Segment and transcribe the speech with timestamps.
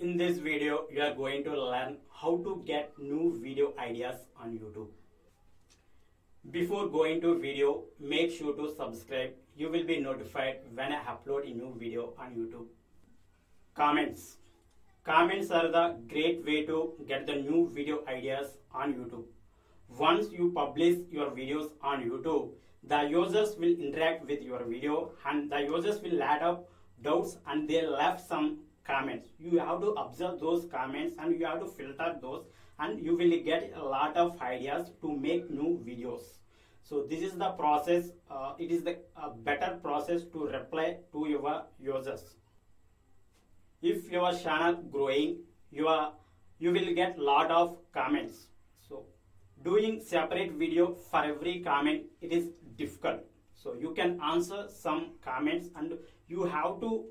[0.00, 4.56] In this video, you are going to learn how to get new video ideas on
[4.56, 4.90] YouTube.
[6.52, 9.32] Before going to video, make sure to subscribe.
[9.56, 12.66] You will be notified when I upload a new video on YouTube.
[13.74, 14.36] Comments.
[15.02, 19.24] Comments are the great way to get the new video ideas on YouTube.
[19.88, 22.50] Once you publish your videos on YouTube,
[22.84, 26.68] the users will interact with your video and the users will add up
[27.02, 28.58] doubts and they left some
[28.88, 29.28] comments.
[29.38, 32.46] You have to observe those comments and you have to filter those
[32.78, 36.22] and you will get a lot of ideas to make new videos.
[36.82, 38.10] So this is the process.
[38.30, 42.36] Uh, it is the uh, better process to reply to your users.
[43.82, 46.12] If your channel growing, you are
[46.58, 48.46] you will get lot of comments.
[48.88, 49.04] So
[49.62, 52.46] doing separate video for every comment it is
[52.76, 53.20] difficult.
[53.54, 57.04] So you can answer some comments and you have to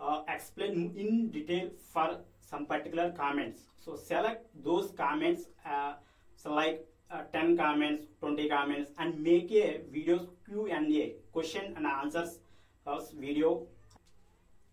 [0.00, 3.62] uh, explain in detail for some particular comments.
[3.84, 5.94] So select those comments, uh,
[6.36, 12.38] so like uh, 10 comments, 20 comments, and make a video Q&A, question and answers
[12.86, 13.66] uh, video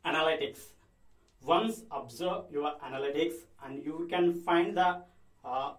[0.05, 0.59] analytics.
[1.41, 5.01] Once observe your analytics and you can find the
[5.43, 5.73] uh,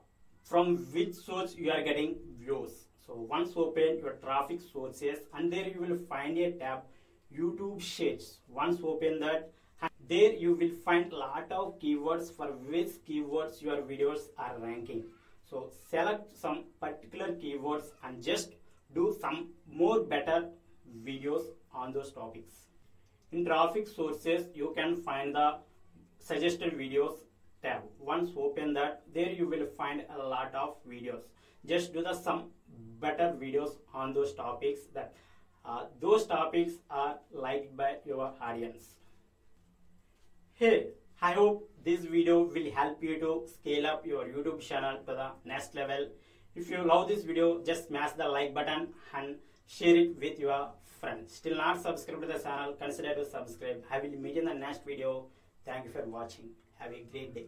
[0.45, 2.87] from which source you are getting views.
[3.06, 6.83] So once open your traffic sources and there you will find a tab
[7.37, 8.23] YouTube Search.
[8.48, 9.51] Once open that,
[10.09, 15.05] there you will find lot of keywords for which keywords your videos are ranking.
[15.48, 18.55] So select some particular keywords and just
[18.95, 20.48] do some more better
[21.05, 21.43] videos
[21.75, 22.55] on those topics.
[23.33, 25.59] In traffic sources, you can find the
[26.19, 27.19] suggested videos
[27.62, 27.83] tab.
[27.98, 31.23] Once open that, there you will find a lot of videos.
[31.67, 32.50] Just do the some
[33.00, 35.15] better videos on those topics that
[35.67, 38.95] uh, those topics are liked by your audience.
[40.55, 40.89] Hey,
[41.20, 45.31] I hope this video will help you to scale up your YouTube channel to the
[45.44, 46.09] next level.
[46.55, 50.71] If you love this video, just smash the like button and share it with your
[51.00, 51.34] friends.
[51.34, 53.82] Still not subscribed to the channel, consider to subscribe.
[53.91, 55.26] I will meet in the next video.
[55.65, 56.50] Thank you for watching.
[56.78, 57.47] Have a great day.